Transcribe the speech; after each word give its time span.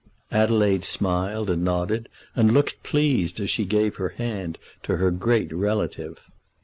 Adelaide 0.31 0.83
smiled 0.83 1.47
and 1.47 1.63
nodded, 1.63 2.09
and 2.35 2.51
looked 2.51 2.81
pleased 2.81 3.39
as 3.39 3.51
she 3.51 3.65
gave 3.65 3.97
her 3.97 4.09
hand 4.09 4.57
to 4.81 4.97
her 4.97 5.11
great 5.11 5.53
relative. 5.53 6.27